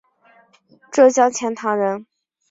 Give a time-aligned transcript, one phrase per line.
[0.91, 2.07] 浙江钱塘人。